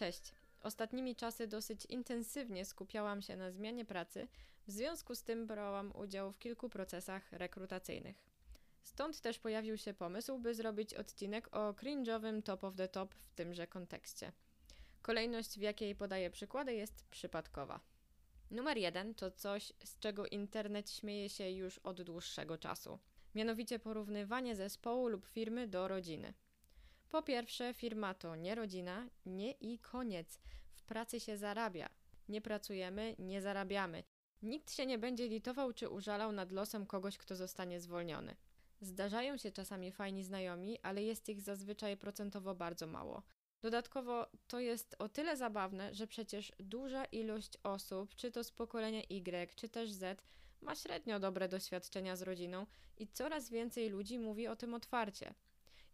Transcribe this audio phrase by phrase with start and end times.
[0.00, 0.32] Cześć.
[0.62, 4.28] Ostatnimi czasy dosyć intensywnie skupiałam się na zmianie pracy,
[4.66, 8.16] w związku z tym brałam udział w kilku procesach rekrutacyjnych.
[8.82, 13.30] Stąd też pojawił się pomysł, by zrobić odcinek o cringe'owym top of the top w
[13.30, 14.32] tymże kontekście.
[15.02, 17.80] Kolejność, w jakiej podaję przykłady, jest przypadkowa.
[18.50, 22.98] Numer jeden to coś, z czego internet śmieje się już od dłuższego czasu.
[23.34, 26.34] Mianowicie porównywanie zespołu lub firmy do rodziny.
[27.10, 30.38] Po pierwsze, firma to nie rodzina, nie i koniec.
[30.72, 31.88] W pracy się zarabia.
[32.28, 34.04] Nie pracujemy, nie zarabiamy.
[34.42, 38.36] Nikt się nie będzie litował czy użalał nad losem kogoś, kto zostanie zwolniony.
[38.80, 43.22] Zdarzają się czasami fajni znajomi, ale jest ich zazwyczaj procentowo bardzo mało.
[43.62, 49.02] Dodatkowo to jest o tyle zabawne, że przecież duża ilość osób, czy to z pokolenia
[49.10, 50.22] Y, czy też Z,
[50.60, 52.66] ma średnio dobre doświadczenia z rodziną
[52.98, 55.34] i coraz więcej ludzi mówi o tym otwarcie.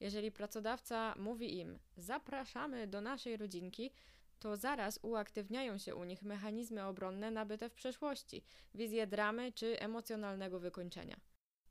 [0.00, 3.91] Jeżeli pracodawca mówi im: Zapraszamy do naszej rodzinki,
[4.38, 8.42] to zaraz uaktywniają się u nich mechanizmy obronne nabyte w przeszłości,
[8.75, 11.20] wizje dramy czy emocjonalnego wykończenia.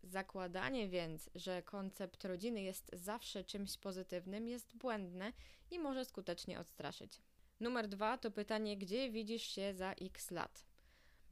[0.03, 5.33] Zakładanie więc, że koncept rodziny jest zawsze czymś pozytywnym, jest błędne
[5.71, 7.21] i może skutecznie odstraszyć.
[7.59, 10.65] Numer dwa to pytanie, gdzie widzisz się za x lat?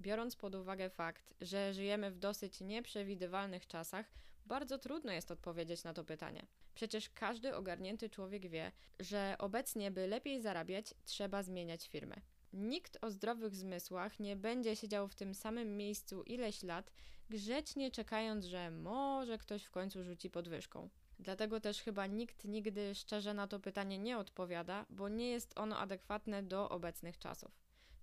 [0.01, 4.13] Biorąc pod uwagę fakt, że żyjemy w dosyć nieprzewidywalnych czasach,
[4.45, 6.45] bardzo trudno jest odpowiedzieć na to pytanie.
[6.75, 12.15] Przecież każdy ogarnięty człowiek wie, że obecnie, by lepiej zarabiać, trzeba zmieniać firmę.
[12.53, 16.91] Nikt o zdrowych zmysłach nie będzie siedział w tym samym miejscu ileś lat,
[17.29, 20.89] grzecznie czekając, że może ktoś w końcu rzuci podwyżką.
[21.19, 25.77] Dlatego też chyba nikt nigdy szczerze na to pytanie nie odpowiada, bo nie jest ono
[25.77, 27.51] adekwatne do obecnych czasów.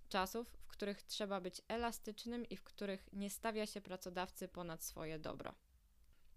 [0.09, 5.19] Czasów, w których trzeba być elastycznym i w których nie stawia się pracodawcy ponad swoje
[5.19, 5.53] dobro.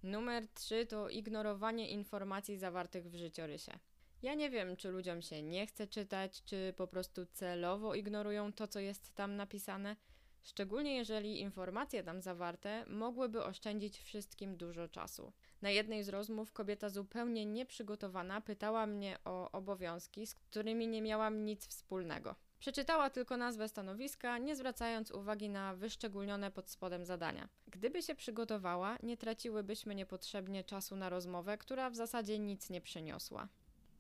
[0.05, 3.79] Numer 3 to ignorowanie informacji zawartych w życiorysie.
[4.23, 8.69] Ja nie wiem, czy ludziom się nie chce czytać, czy po prostu celowo ignorują to,
[8.69, 9.97] co jest tam napisane,
[10.43, 15.33] szczególnie jeżeli informacje tam zawarte mogłyby oszczędzić wszystkim dużo czasu.
[15.63, 21.45] Na jednej z rozmów kobieta zupełnie nieprzygotowana pytała mnie o obowiązki, z którymi nie miałam
[21.45, 22.35] nic wspólnego.
[22.65, 27.49] Przeczytała tylko nazwę stanowiska, nie zwracając uwagi na wyszczególnione pod spodem zadania.
[27.67, 33.49] Gdyby się przygotowała, nie traciłybyśmy niepotrzebnie czasu na rozmowę, która w zasadzie nic nie przyniosła.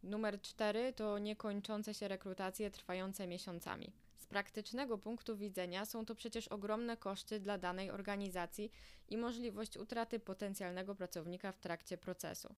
[0.03, 3.93] Numer 4 to niekończące się rekrutacje trwające miesiącami.
[4.17, 8.71] Z praktycznego punktu widzenia są to przecież ogromne koszty dla danej organizacji
[9.09, 12.55] i możliwość utraty potencjalnego pracownika w trakcie procesu.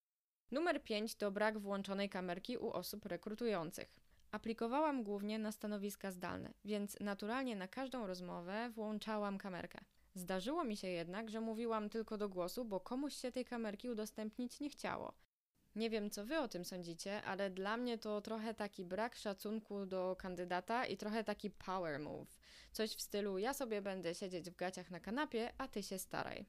[0.50, 4.05] Numer 5 to brak włączonej kamerki u osób rekrutujących.
[4.36, 9.78] Aplikowałam głównie na stanowiska zdalne, więc naturalnie na każdą rozmowę włączałam kamerkę.
[10.14, 14.60] Zdarzyło mi się jednak, że mówiłam tylko do głosu, bo komuś się tej kamerki udostępnić
[14.60, 15.12] nie chciało.
[15.76, 19.86] Nie wiem, co wy o tym sądzicie, ale dla mnie to trochę taki brak szacunku
[19.86, 22.38] do kandydata i trochę taki power move.
[22.72, 26.46] Coś w stylu: ja sobie będę siedzieć w gaciach na kanapie, a ty się staraj.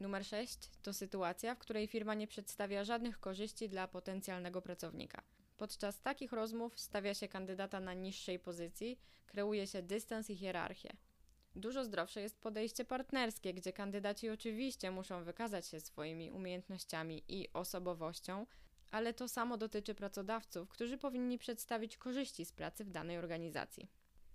[0.00, 5.22] Numer 6 to sytuacja, w której firma nie przedstawia żadnych korzyści dla potencjalnego pracownika.
[5.58, 10.96] Podczas takich rozmów stawia się kandydata na niższej pozycji, kreuje się dystans i hierarchię.
[11.56, 18.46] Dużo zdrowsze jest podejście partnerskie, gdzie kandydaci oczywiście muszą wykazać się swoimi umiejętnościami i osobowością,
[18.90, 23.88] ale to samo dotyczy pracodawców, którzy powinni przedstawić korzyści z pracy w danej organizacji.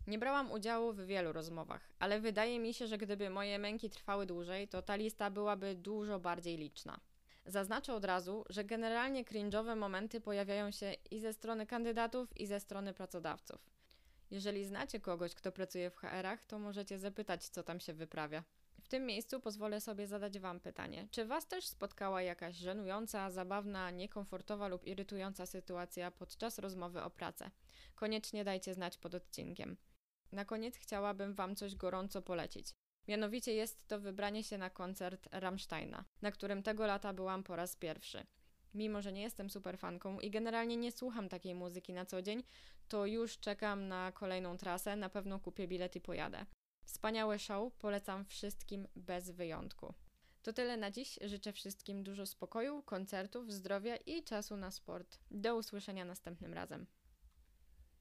[0.07, 4.25] Nie brałam udziału w wielu rozmowach, ale wydaje mi się, że gdyby moje męki trwały
[4.25, 6.99] dłużej, to ta lista byłaby dużo bardziej liczna.
[7.45, 12.59] Zaznaczę od razu, że generalnie cringe'owe momenty pojawiają się i ze strony kandydatów, i ze
[12.59, 13.69] strony pracodawców.
[14.31, 18.43] Jeżeli znacie kogoś, kto pracuje w HR-ach, to możecie zapytać, co tam się wyprawia.
[18.81, 23.91] W tym miejscu pozwolę sobie zadać Wam pytanie: czy Was też spotkała jakaś żenująca, zabawna,
[23.91, 27.51] niekomfortowa lub irytująca sytuacja podczas rozmowy o pracę?
[27.95, 29.77] Koniecznie dajcie znać pod odcinkiem.
[30.31, 32.75] Na koniec chciałabym Wam coś gorąco polecić.
[33.07, 37.75] Mianowicie jest to wybranie się na koncert Rammsteina, na którym tego lata byłam po raz
[37.75, 38.25] pierwszy.
[38.73, 42.43] Mimo, że nie jestem super fanką i generalnie nie słucham takiej muzyki na co dzień,
[42.87, 46.45] to już czekam na kolejną trasę, na pewno kupię bilet i pojadę.
[46.83, 49.93] Wspaniałe show, polecam wszystkim bez wyjątku.
[50.43, 51.19] To tyle na dziś.
[51.21, 55.19] Życzę wszystkim dużo spokoju, koncertów, zdrowia i czasu na sport.
[55.31, 56.87] Do usłyszenia następnym razem.